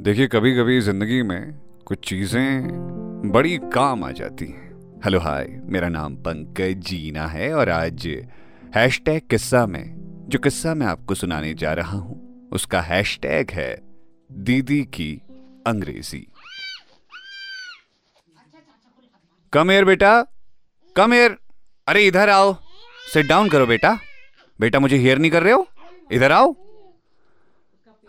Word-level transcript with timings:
देखिए 0.00 0.26
कभी 0.26 0.54
कभी 0.56 0.80
ज़िंदगी 0.80 1.22
में 1.22 1.52
कुछ 1.86 2.08
चीज़ें 2.08 3.30
बड़ी 3.32 3.56
काम 3.74 4.04
आ 4.04 4.10
जाती 4.10 4.46
हैं। 4.46 5.00
हेलो, 5.04 5.18
हाय, 5.18 5.46
मेरा 5.64 5.88
नाम 5.88 6.16
पंकज 6.16 6.84
जीना 6.86 7.26
है 7.26 7.52
और 7.54 7.68
आज 7.68 8.06
हैशटैग 8.76 9.22
किस्सा 9.30 9.64
में, 9.66 9.94
जो 10.28 10.38
किस्सा 10.38 10.74
मैं 10.74 10.86
आपको 10.86 11.14
सुनाने 11.14 11.52
जा 11.54 11.72
रहा 11.72 11.98
हूँ, 11.98 12.48
उसका 12.52 12.80
हैशटैग 12.80 13.50
है 13.50 13.70
दीदी 14.30 14.80
की 14.84 15.10
अंग्रेज़ी। 15.66 16.26
कम 19.52 19.70
एयर 19.70 19.84
बेटा, 19.84 20.22
कम 20.96 21.14
एयर 21.14 21.36
अरे, 21.86 22.06
इधर 22.06 22.28
आओ 22.28 22.56
सिट 23.12 23.26
डाउन 23.26 23.48
करो 23.48 23.66
बेटा। 23.66 23.98
बेटा, 24.60 24.80
मुझे 24.80 24.96
हेयर 24.96 25.18
नहीं 25.18 25.30
कर 25.30 25.42
रहे 25.42 25.52
हो? 25.52 25.68
इधर 26.12 26.32
आओ। 26.32 26.56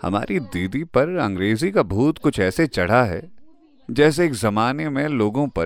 हमारी 0.02 0.40
दीदी 0.40 0.84
पर 0.84 1.18
अंग्रेज़ी 1.18 1.72
का 1.72 1.84
भूत 1.84 2.18
कुछ 2.18 2.40
ऐसे 2.40 2.68
चढ़ा 2.68 3.04
है, 3.04 3.32
जैसे 3.92 4.26
एक 4.26 4.32
जमाने 4.32 4.90
में 4.90 5.08
लोगों 5.08 5.48
पर 5.48 5.66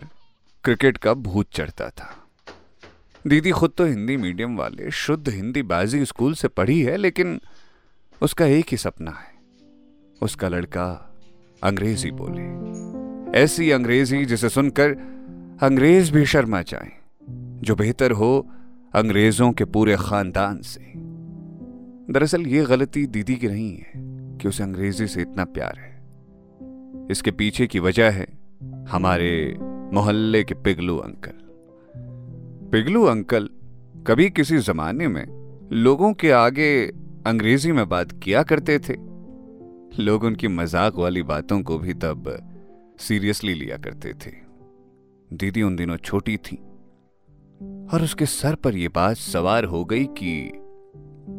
क्रिकेट 0.63 0.97
का 0.97 1.13
भूत 1.13 1.47
चढ़ता 1.53 1.89
था। 1.89 2.15
दीदी 3.27 3.51
खुद 3.51 3.71
तो 3.77 3.85
हिंदी 3.85 4.17
मीडियम 4.17 4.57
वाले, 4.57 4.91
शुद्ध 4.91 5.29
हिंदी 5.29 5.63
बाजी 5.63 6.05
स्कूल 6.05 6.33
से 6.33 6.47
पढ़ी 6.47 6.81
है, 6.81 6.97
लेकिन 6.97 7.41
उसका 8.21 8.45
एक 8.45 8.65
ही 8.71 8.77
सपना 8.77 9.11
है। 9.11 9.33
उसका 10.21 10.47
लड़का 10.47 11.15
अंग्रेज़ी 11.63 12.11
बोले। 12.11 13.39
ऐसी 13.39 13.71
अंग्रेज़ी 13.71 14.25
जिसे 14.25 14.49
सुनकर 14.49 14.89
अंग्रेज़ 15.61 16.11
भी 16.11 16.25
शर्मा 16.25 16.61
जाए, 16.61 16.91
जो 17.61 17.75
बेहतर 17.75 18.11
हो 18.11 18.49
अंग्रेज़ों 18.95 19.51
के 19.51 19.65
पूरे 19.65 19.95
खानदान 19.95 20.61
से। 20.61 20.93
दरअसल 22.13 22.41
ये 22.41 22.63
गलती 22.63 23.05
दीदी 23.05 23.35
की 23.35 23.47
नहीं 23.47 23.77
है। 23.77 24.12
कि 24.43 24.49
उसे 24.49 24.63
अंग्रेज़ी 24.63 25.07
से 25.07 25.21
इतना 25.21 25.45
प्यार 25.45 25.77
है। 25.79 27.07
इसके 27.11 27.31
पीछे 27.31 27.67
की 27.67 27.79
वजह 27.79 28.09
है 28.11 28.27
हमारे 28.89 29.57
मोहल्ले 29.93 30.43
के 30.43 30.53
पिगलू 30.55 30.97
अंकल। 30.97 31.39
पिगलू 32.71 33.03
अंकल 33.03 33.49
कभी 34.07 34.29
किसी 34.29 34.57
जमाने 34.57 35.07
में 35.07 35.25
लोगों 35.73 36.13
के 36.13 36.31
आगे 36.31 36.87
अंग्रेज़ी 37.27 37.71
में 37.71 37.89
बात 37.89 38.11
किया 38.23 38.43
करते 38.43 38.79
थे। 38.79 38.93
लोग 40.03 40.23
उनकी 40.23 40.47
मज़ाक 40.47 40.95
वाली 40.95 41.23
बातों 41.23 41.61
को 41.61 41.77
भी 41.77 41.93
तब 41.93 42.49
सीरियसली 42.99 43.53
लिया 43.53 43.77
करते 43.77 44.13
थे। 44.13 44.31
दीदी 45.33 45.61
उन 45.61 45.75
दिनों 45.75 45.97
छोटी 45.97 46.37
थी 46.37 46.55
और 47.93 48.03
उसके 48.03 48.25
सर 48.25 48.55
पर 48.55 48.75
यह 48.75 48.89
बात 48.95 49.17
सवार 49.17 49.65
हो 49.65 49.85
गई 49.85 50.05
कि 50.05 50.47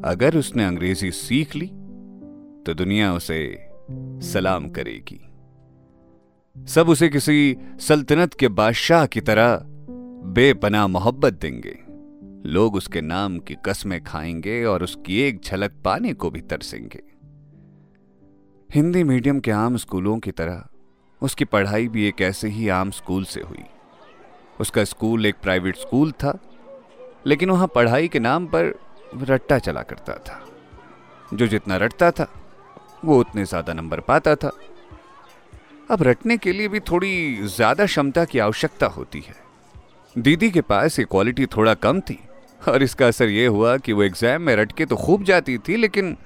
अगर 0.05 0.37
उसने 0.37 0.65
अंग्रेज़ी 0.65 1.11
सीख 1.11 1.57
ली 1.57 1.71
तो 2.67 2.75
दुनिया 2.75 3.13
उसे 3.15 3.69
सलाम 4.23 4.69
करेगी। 4.69 5.21
सब 6.57 6.89
उसे 6.89 7.09
किसी 7.09 7.57
सल्तनत 7.81 8.35
के 8.35 8.49
बादशाह 8.49 9.07
की 9.07 9.21
तरह 9.21 9.57
बेपना 10.35 10.87
मोहब्बत 10.87 11.33
देंगे। 11.33 11.79
लोग 12.47 12.75
उसके 12.75 13.01
नाम 13.01 13.39
की 13.39 13.55
कस्में 13.67 14.03
खाएँगे 14.05 14.65
और 14.65 14.83
उसकी 14.83 15.21
एक 15.21 15.41
झलक 15.41 15.73
पाने 15.85 16.13
को 16.13 16.31
भी 16.31 16.41
तरसेंगे। 16.41 17.03
हिंदी 18.71 19.05
मीडियम 19.05 19.41
के 19.41 19.51
आम 19.51 19.77
स्कूलों 19.77 20.19
की 20.19 20.31
तरह 20.31 20.65
उसकी 21.23 21.45
पढ़ाई 21.45 21.89
भी 21.89 22.07
एक 22.09 22.21
ऐसे 22.21 22.49
ही 22.49 22.69
आम 22.69 22.91
स्कूल 22.91 23.25
से 23.25 23.41
हुई। 23.41 23.65
उसका 24.61 24.85
स्कूल 24.85 25.27
एक 25.27 25.35
प्राइवेट 25.43 25.77
स्कूल 25.77 26.13
था, 26.13 26.39
लेकिन 27.27 27.51
वहाँ 27.51 27.69
पढ़ाई 27.75 28.09
के 28.09 28.19
नाम 28.19 28.47
पर 28.47 28.75
रट्टा 29.23 29.59
चला 29.59 29.83
करता 29.83 30.15
था, 30.15 30.41
जो 31.35 31.47
जितना 31.47 31.77
रटता 31.77 32.11
था। 32.11 32.44
वो 33.05 33.19
उतने 33.21 33.45
ज़्यादा 33.45 33.73
नंबर 33.73 34.01
पाता 34.03 34.35
था। 34.35 34.51
अब 35.91 36.03
रटने 36.03 36.37
के 36.37 36.53
लिए 36.53 36.69
भी 36.69 36.81
थोड़ी 36.83 37.47
ज़्यादा 37.47 37.87
क्षमता 37.87 38.25
की 38.25 38.39
आवश्यकता 38.41 38.87
होती 38.89 39.21
है। 39.21 39.35
दीदी 40.17 40.51
के 40.51 40.61
पास 40.63 40.99
ये 40.99 41.05
क्वालिटी 41.07 41.47
थोड़ा 41.47 41.75
कम 41.77 42.01
थी, 42.01 42.19
और 42.63 42.83
इसका 42.83 43.07
असर 43.07 43.29
यह 43.31 43.49
हुआ 43.49 43.77
कि 43.77 43.93
वो 43.93 44.03
एग्ज़ाम 44.03 44.43
में 44.43 44.55
रटके 44.57 44.87
तो 44.87 44.97
खूब 44.97 45.25
जाती 45.25 45.59
थी, 45.59 45.77
लेकिन 45.77 46.17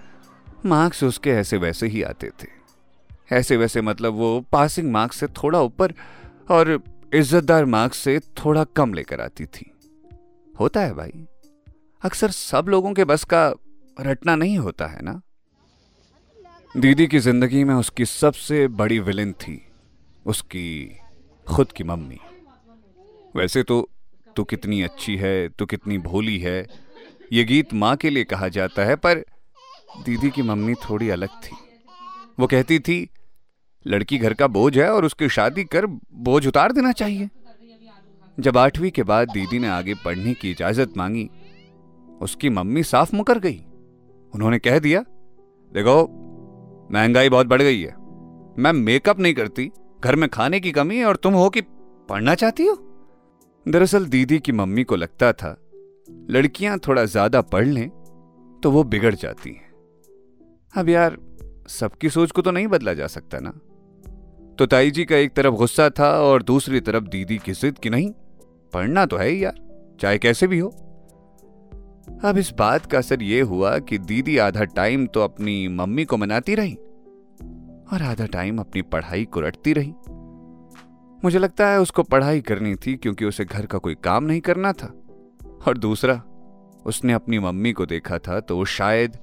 मार्क्स 0.66 1.02
उसके 1.04 1.30
ऐसे 1.32 1.56
वैसे 1.58 1.86
ही 1.86 2.02
आते 2.04 2.30
थे। 2.42 2.46
ऐसे 3.30 3.56
वैसे 3.56 3.80
मतलब 3.82 4.14
वो 4.14 4.40
पासिंग 4.52 4.90
मार्क्स 4.92 5.20
से 5.20 5.26
थोड़ा 5.34 5.60
ऊपर 5.62 5.92
और 6.50 6.78
इज्जतदार 7.14 7.64
मार्क्स 7.66 7.98
से 7.98 8.18
थोड़ा 8.38 8.64
कम 8.76 8.94
लेकर 8.94 9.20
आती 9.20 9.46
थी। 9.46 9.70
होता 10.54 10.80
है 10.80 10.94
भाई, 10.94 11.26
अक्सर 12.02 12.30
सब 12.30 12.66
लोगों 12.68 12.92
के 12.94 13.04
बस 13.04 13.24
का 13.24 13.52
रटना 13.96 14.34
नहीं 14.36 14.58
होता 14.58 14.86
है 14.86 15.02
ना? 15.02 15.20
दीदी 16.76 17.06
की 17.06 17.18
ज़िंदगी 17.18 17.62
में 17.64 17.74
उसकी 17.74 18.04
सबसे 18.04 18.66
बड़ी 18.68 18.98
विलेन 18.98 19.32
थी, 19.32 19.60
उसकी 20.26 20.98
खुद 21.46 21.72
की 21.72 21.84
मम्मी। 21.84 22.18
वैसे 23.36 23.62
तो 23.62 23.88
तू 24.36 24.44
कितनी 24.44 24.82
अच्छी 24.82 25.16
है, 25.16 25.48
तू 25.48 25.66
कितनी 25.66 25.98
भोली 25.98 26.38
है, 26.38 26.66
ये 27.32 27.44
गीत 27.44 27.72
माँ 27.74 27.94
के 27.96 28.10
लिए 28.10 28.24
कहा 28.24 28.48
जाता 28.48 28.84
है, 28.84 28.96
पर 28.96 29.24
दीदी 30.04 30.30
की 30.30 30.42
मम्मी 30.42 30.74
थोड़ी 30.74 31.08
अलग 31.10 31.28
थी। 31.28 31.56
वो 32.38 32.46
कहती 32.46 32.78
थी, 32.78 33.08
लड़की 33.86 34.18
घर 34.18 34.34
का 34.34 34.46
बोझ 34.48 34.76
है 34.78 34.90
और 34.92 35.04
उसकी 35.04 35.28
शादी 35.28 35.64
कर 35.64 35.86
बोझ 35.86 36.46
उतार 36.46 36.72
देना 36.72 36.92
चाहिए। 36.92 37.28
जब 38.38 38.58
आठवीं 38.58 38.90
के 38.90 39.02
बाद 39.02 39.30
दीदी 39.30 39.58
ने 39.58 39.68
आगे 39.68 39.94
पढ़ने 39.94 40.34
की 40.34 40.50
इजाज़त 40.50 40.96
मांगी, 40.96 41.28
उसकी 42.20 42.50
मम्मी 42.50 42.82
साफ़ 42.82 43.16
मुकर 43.16 43.38
गई। 43.38 43.60
उन्होंने 44.32 44.58
कह 44.58 44.78
दिया, 44.78 45.04
देखो 45.72 46.17
महँगाई 46.90 47.28
बहुत 47.28 47.46
बढ़ 47.46 47.62
गई 47.62 47.80
है। 47.80 47.94
मैं 48.58 48.72
मेकअप 48.72 49.18
नहीं 49.20 49.34
करती, 49.34 49.70
घर 50.00 50.16
में 50.16 50.28
खाने 50.28 50.60
की 50.60 50.72
कमी 50.72 50.96
है 50.96 51.04
और 51.04 51.16
तुम 51.16 51.34
हो 51.34 51.48
कि 51.50 51.60
पढ़ना 52.08 52.34
चाहती 52.34 52.66
हो? 52.66 52.74
दरअसल 53.66 54.06
दीदी 54.06 54.38
की 54.38 54.52
मम्मी 54.52 54.84
को 54.84 54.96
लगता 54.96 55.32
था, 55.32 55.56
लड़कियाँ 56.30 56.78
थोड़ा 56.78 57.04
ज़्यादा 57.04 57.40
पढ़ 57.42 57.66
लें 57.66 57.88
तो 58.62 58.70
वो 58.70 58.82
बिगड़ 58.84 59.14
जाती 59.14 59.50
हैं। 59.50 59.72
अब 60.74 60.88
यार, 60.88 61.16
सबकी 61.68 62.10
सोच 62.10 62.30
को 62.30 62.42
तो 62.42 62.50
नहीं 62.50 62.66
बदला 62.66 62.94
जा 62.94 63.06
सकता 63.06 63.38
ना? 63.40 63.50
तो 64.58 64.66
ताई 64.66 64.90
जी 64.90 65.04
का 65.04 65.16
एक 65.16 65.32
तरफ़ 65.32 65.54
गुस्सा 65.54 65.88
था 65.90 66.10
और 66.20 66.42
दूसरी 66.42 66.80
तरफ़ 66.80 67.04
दीदी 67.04 67.38
की 67.38 67.52
जिद 67.52 67.78
की 67.78 67.90
नहीं, 67.90 68.10
पढ़ना 68.72 69.06
तो 69.06 69.16
है 69.16 69.28
ही 69.28 69.44
यार, 69.44 69.54
चाहे 70.00 70.18
कैसे 70.18 70.46
भी 70.46 70.58
हो। 70.58 70.68
अब 72.24 72.38
इस 72.38 72.50
बात 72.58 72.86
का 72.86 72.98
असर 72.98 73.22
यह 73.22 73.44
हुआ 73.44 73.78
कि 73.78 73.98
दीदी 73.98 74.36
आधा 74.38 74.64
टाइम 74.64 75.06
तो 75.06 75.20
अपनी 75.20 75.68
मम्मी 75.68 76.04
को 76.04 76.16
मनाती 76.16 76.54
रही 76.54 76.74
और 77.92 78.02
आधा 78.02 78.26
टाइम 78.26 78.58
अपनी 78.58 78.82
पढ़ाई 78.82 79.24
को 79.24 79.40
रटती 79.40 79.72
रही। 79.72 79.92
मुझे 81.24 81.38
लगता 81.38 81.68
है 81.68 81.80
उसको 81.80 82.02
पढ़ाई 82.02 82.40
करनी 82.40 82.74
थी 82.76 82.94
क्योंकि 82.96 83.24
उसे 83.24 83.44
घर 83.44 83.66
का 83.66 83.78
कोई 83.78 83.94
काम 83.94 84.24
नहीं 84.24 84.40
करना 84.40 84.72
था। 84.72 84.86
और 85.66 85.78
दूसरा, 85.78 86.14
उसने 86.86 87.12
अपनी 87.12 87.38
मम्मी 87.38 87.72
को 87.72 87.86
देखा 87.86 88.18
था 88.18 88.40
तो 88.40 88.56
वो 88.56 88.64
शायद 88.64 89.16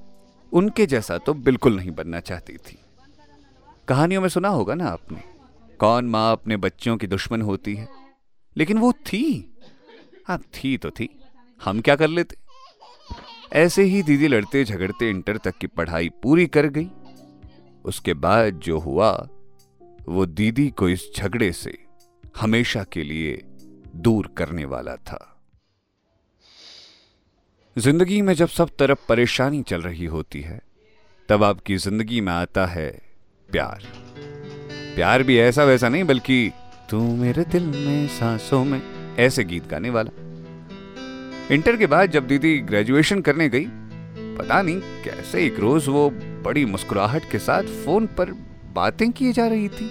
उनके 0.51 0.85
जैसा 0.85 1.17
तो 1.17 1.33
बिल्कुल 1.33 1.75
नहीं 1.75 1.91
बनना 1.91 2.19
चाहती 2.19 2.57
थी। 2.57 2.77
कहानियों 3.87 4.21
में 4.21 4.29
सुना 4.29 4.49
होगा 4.49 4.75
ना 4.75 4.87
आपने, 4.87 5.21
कौन 5.79 6.05
माँ 6.05 6.31
अपने 6.31 6.57
बच्चों 6.57 6.97
की 6.97 7.07
दुश्मन 7.07 7.41
होती 7.41 7.75
है? 7.75 7.87
लेकिन 8.55 8.77
वो 8.77 8.91
थी। 8.91 9.53
अब 10.29 10.43
थी 10.55 10.77
तो 10.77 10.89
थी, 10.89 11.09
हम 11.61 11.81
क्या 11.81 11.95
कर 11.95 12.07
लेते? 12.07 12.44
ऐसे 13.53 13.83
ही 13.83 14.03
दीदी 14.03 14.27
लड़ते 14.27 14.63
झगड़ते 14.65 15.09
इंटर 15.09 15.37
तक 15.37 15.57
की 15.57 15.67
पढ़ाई 15.67 16.09
पूरी 16.23 16.47
कर 16.47 16.65
गई। 16.65 16.89
उसके 17.85 18.13
बाद 18.13 18.53
जो 18.53 18.79
हुआ, 18.79 19.27
वो 20.09 20.25
दीदी 20.25 20.69
को 20.69 20.89
इस 20.89 21.09
झगड़े 21.17 21.51
से 21.51 21.77
हमेशा 22.39 22.83
के 22.83 23.03
लिए 23.03 23.43
दूर 23.95 24.33
करने 24.37 24.65
वाला 24.65 24.95
था। 24.95 25.31
ज़िंदगी 27.77 28.21
में 28.21 28.33
जब 28.33 28.47
सब 28.47 28.69
तरफ़ 28.79 28.99
परेशानी 29.09 29.63
चल 29.63 29.81
रही 29.81 30.05
होती 30.05 30.41
है, 30.41 30.61
तब 31.29 31.43
आपकी 31.43 31.77
ज़िंदगी 31.77 32.21
में 32.21 32.33
आता 32.33 32.65
है 32.65 33.01
प्यार। 33.51 33.83
प्यार 34.95 35.23
भी 35.23 35.39
ऐसा 35.39 35.63
वैसा 35.63 35.89
नहीं, 35.89 36.03
बल्कि 36.03 36.51
तू 36.89 37.01
मेरे 37.15 37.43
दिल 37.43 37.63
में, 37.63 38.07
सांसों 38.07 38.65
में, 38.65 38.81
ऐसे 39.15 39.43
गीत 39.43 39.67
गाने 39.67 39.89
वाला। 39.89 40.24
इंटर 41.51 41.75
के 41.77 41.87
बाद 41.87 42.11
जब 42.11 42.27
दीदी 42.27 42.57
ग्रेजुएशन 42.59 43.19
करने 43.21 43.47
गई, 43.49 43.65
पता 44.37 44.61
नहीं 44.61 44.79
कैसे 45.03 45.45
एक 45.45 45.59
रोज 45.59 45.87
वो 45.87 46.09
बड़ी 46.45 46.65
मुस्कुराहट 46.65 47.29
के 47.31 47.39
साथ 47.39 47.63
फ़ोन 47.83 48.05
पर 48.07 48.31
बातें 48.73 49.11
किए 49.11 49.33
जा 49.33 49.47
रही 49.47 49.69
थी। 49.69 49.89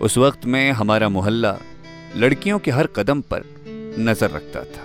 उस 0.00 0.18
वक्त 0.18 0.46
में 0.46 0.70
हमारा 0.72 1.08
मोहल्ला 1.08 1.56
लड़कियों 2.16 2.58
के 2.58 2.70
हर 2.70 2.86
कदम 2.86 3.20
पर 3.20 3.44
नज़र 3.98 4.30
रखता 4.30 4.64
था। 4.64 4.84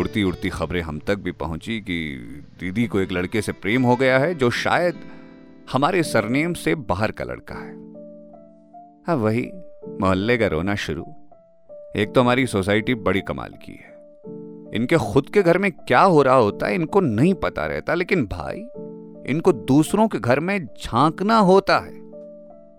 उड़ती 0.00 0.22
उड़ती 0.22 0.48
खबरें 0.48 0.80
हम 0.82 0.98
तक 0.98 1.18
भी 1.18 1.32
पहुँची 1.32 1.80
कि 1.80 2.02
दीदी 2.60 2.86
को 2.86 3.00
एक 3.00 3.12
लड़के 3.12 3.42
से 3.42 3.52
प्रेम 3.52 3.82
हो 3.82 3.96
गया 3.96 4.18
है 4.18 4.34
जो 4.34 4.50
शायद 4.50 5.00
हमारे 5.72 6.02
सरनेम 6.02 6.54
से 6.54 6.74
बाहर 6.74 7.10
का 7.10 7.24
लड़का 7.24 7.54
है। 7.54 7.72
अब 9.08 9.18
वही 9.18 9.50
मोहल्ले 10.00 10.38
का 10.38 10.46
रोना 10.46 10.74
शुरू। 10.74 11.04
एक 11.96 12.12
तो 12.14 12.20
हमारी 12.20 12.46
सोसाइटी 12.46 12.94
बड़ी 12.94 13.20
कमाल 13.20 13.52
की 13.62 13.72
है। 13.72 13.93
इनके 14.74 14.96
खुद 14.96 15.28
के 15.28 15.42
घर 15.42 15.58
में 15.58 15.72
क्या 15.72 16.00
हो 16.00 16.22
रहा 16.22 16.34
होता 16.34 16.66
है, 16.66 16.74
इनको 16.74 17.00
नहीं 17.00 17.34
पता 17.34 17.66
रहता, 17.66 17.94
लेकिन 17.94 18.26
भाई, 18.26 18.56
इनको 19.30 19.52
दूसरों 19.52 20.08
के 20.08 20.18
घर 20.18 20.40
में 20.40 20.66
झांकना 20.66 21.38
होता 21.38 21.78
है। 21.78 22.04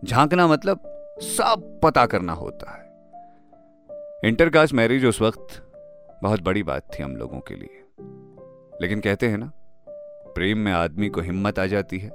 झांकना 0.04 0.48
मतलब 0.48 0.80
सब 1.22 1.80
पता 1.84 2.06
करना 2.06 2.34
होता 2.34 2.72
है। 2.72 2.86
इंटरकास्ट 4.30 4.74
मैरिज 4.74 5.06
उस 5.06 5.22
वक्त 5.22 5.72
बहुत 6.24 6.42
बड़ी 6.42 6.64
बात 6.64 6.82
थी 6.94 7.04
हम 7.04 7.16
लोगों 7.16 7.40
के 7.40 7.56
लिए। 7.56 7.82
लेकिन 8.82 9.00
कहते 9.00 9.28
हैं 9.28 9.38
ना, 9.38 9.52
प्रेम 10.36 10.58
में 10.58 10.72
आदमी 10.72 11.10
को 11.10 11.22
हिम्मत 11.22 11.60
आ 11.60 11.66
जाती 11.66 12.00
है। 12.00 12.10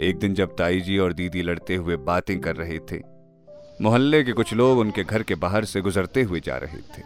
एक 0.00 0.18
दिन 0.20 0.34
जब 0.34 0.56
ताई 0.56 0.80
जी 0.80 0.98
और 0.98 1.12
दीदी 1.12 1.42
लड़ते 1.42 1.74
हुए 1.76 1.96
बातें 1.96 2.40
कर 2.40 2.56
रहे 2.56 2.78
थे, 2.78 3.00
मोहल्ले 3.82 4.22
के 4.22 4.32
कुछ 4.32 4.54
लोग 4.54 4.78
उनके 4.78 5.04
घर 5.04 5.22
के 5.22 5.34
बाहर 5.34 5.64
से 5.64 5.80
गुजरते 5.80 6.22
हुए 6.22 6.40
जा 6.40 6.56
रहे 6.56 6.78
थे। 6.78 7.02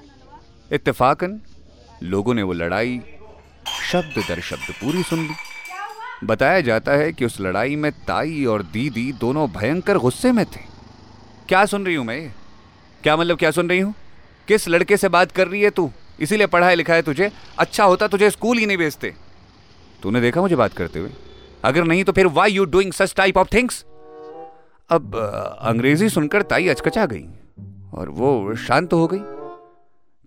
इत्तेफाकन 0.73 1.41
लोगों 2.05 2.35
ने 2.35 2.43
वो 2.43 2.53
लड़ाई 2.53 3.01
शब्द 3.83 4.23
दर 4.29 4.41
शब्द 4.41 4.73
पूरी 4.75 5.03
सुन 5.03 5.21
ली। 5.21 5.35
बताया 6.25 6.61
जाता 6.61 6.93
है 6.93 7.13
कि 7.13 7.25
उस 7.25 7.41
लड़ाई 7.41 7.77
में 7.77 7.91
ताई 8.07 8.45
और 8.45 8.63
दीदी 8.73 9.13
दोनों 9.13 9.49
भयंकर 9.51 9.99
गुस्से 9.99 10.33
में 10.33 10.45
थे। 10.47 10.61
क्या 11.49 11.65
सुन 11.67 11.87
रही 11.87 11.95
हूँ 11.95 12.05
मैं 12.07 12.33
क्या 13.03 13.17
मतलब 13.17 13.39
क्या 13.39 13.51
सुन 13.51 13.69
रही 13.69 13.79
हूँ? 13.79 13.95
किस 14.49 14.69
लड़के 14.69 14.97
से 14.97 15.09
बात 15.09 15.33
कर 15.33 15.49
रही 15.49 15.63
है 15.63 15.71
तू? 15.71 15.91
इसीलिए 16.21 16.47
पढ़ाया 16.47 16.75
लिखा 16.75 16.95
है 16.95 17.03
तुझे 17.03 17.31
अच्छा 17.59 17.85
होता, 17.85 18.09
तुझे 18.09 18.31
स्कूल 18.31 18.59
ही 18.59 18.67
नहीं 18.67 18.77
भेजते। 18.77 19.15
तूने 20.03 20.21
देखा 20.21 20.41
मुझे 20.41 20.57
बात 20.57 20.73
करते 20.73 20.99
हुए? 20.99 21.11
अगर 21.65 21.85
नहीं 21.85 22.05
तो 22.05 22.13
फिर 22.13 22.27
why 22.29 22.53
you 22.53 22.65
doing 22.67 22.93
such 22.93 23.15
type 23.17 23.39
of 23.39 23.49
things 23.55 23.85
अब 24.91 25.17
अंग्रेज़ी 25.63 26.09
सुनकर 26.09 26.43
ताई 26.45 26.69
अचकचा 26.69 27.07
गई 27.07 27.25
और 27.95 28.09
वो 28.11 28.55
शांत 28.57 28.93
हो 28.93 29.07
गई। 29.07 29.19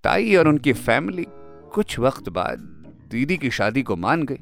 ताई 0.03 0.35
और 0.35 0.47
उनकी 0.47 0.73
फैमिली 0.73 1.25
कुछ 1.73 1.99
वक्त 1.99 2.29
बाद 2.29 2.59
दीदी 3.11 3.37
की 3.37 3.49
शादी 3.51 3.83
को 3.83 3.95
मान 3.95 4.23
गई। 4.23 4.39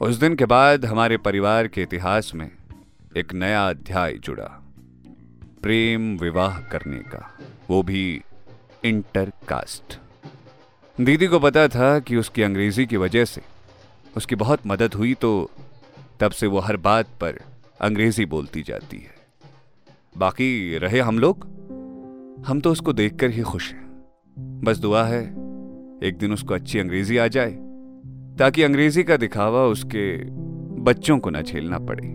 उस 0.00 0.16
दिन 0.16 0.34
के 0.36 0.44
बाद 0.44 0.84
हमारे 0.84 1.16
परिवार 1.16 1.68
के 1.68 1.82
इतिहास 1.82 2.32
में 2.34 2.50
एक 3.16 3.34
नया 3.34 3.68
अध्याय 3.68 4.12
जुड़ा। 4.12 4.64
प्रेम 5.62 6.18
विवाह 6.18 6.58
करने 6.60 6.98
का, 6.98 7.38
वो 7.70 7.82
भी 7.82 8.22
इंटर 8.84 9.32
कास्ट 9.48 9.98
दीदी 11.00 11.26
को 11.26 11.38
पता 11.38 11.68
था 11.68 11.98
कि 11.98 12.16
उसकी 12.16 12.42
अंग्रेज़ी 12.42 12.86
की 12.86 12.96
वजह 12.96 13.24
से 13.24 13.42
उसकी 14.16 14.34
बहुत 14.34 14.66
मदद 14.66 14.94
हुई 14.94 15.14
तो 15.14 15.50
तब 16.20 16.30
से 16.30 16.46
वो 16.46 16.58
हर 16.58 16.76
बात 16.76 17.06
पर 17.20 17.40
अंग्रेज़ी 17.80 18.26
बोलती 18.26 18.62
जाती 18.62 18.98
है। 18.98 19.14
बाकी 20.16 20.78
रहे 20.78 21.00
हम 21.00 21.18
लोग? 21.18 21.44
हम 22.46 22.60
तो 22.60 22.72
उसको 22.72 22.92
देखकर 22.92 23.30
ही 23.30 23.42
खुश 23.42 23.72
हैं। 23.72 23.88
बस 24.64 24.78
दुआ 24.78 25.04
है 25.04 25.37
एक 26.02 26.18
दिन 26.18 26.32
उसको 26.32 26.54
अच्छी 26.54 26.78
अंग्रेज़ी 26.78 27.16
आ 27.16 27.26
जाए, 27.26 27.50
ताकि 28.38 28.62
अंग्रेज़ी 28.62 29.04
का 29.04 29.16
दिखावा 29.16 29.64
उसके 29.66 30.16
बच्चों 30.82 31.18
को 31.18 31.30
ना 31.30 31.42
झेलना 31.42 31.78
पड़े। 31.78 32.08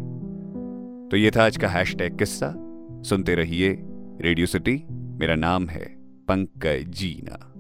तो 1.12 1.18
ये 1.18 1.32
था 1.32 1.46
आज 1.46 1.58
का 1.58 1.68
हैश 1.68 1.96
टैग 1.96 2.18
किस्सा। 2.18 2.54
सुनते 3.02 3.36
रहिए 3.36 3.78
रेडियो 4.22 4.48
सिटी, 4.48 4.84
मेरा 4.92 5.36
नाम 5.36 5.68
है 5.68 5.86
पंकज 6.28 6.90
जीना। 6.90 7.53